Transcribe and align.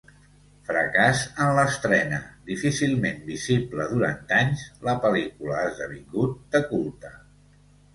Fracàs 0.69 1.21
en 1.47 1.51
l'estrena, 1.59 2.21
difícilment 2.49 3.21
visible 3.29 3.89
durant 3.95 4.35
anys, 4.41 4.67
la 4.91 4.99
pel·lícula 5.09 5.57
ha 5.63 5.71
esdevingut 5.73 6.39
de 6.57 6.69
culte. 6.77 7.19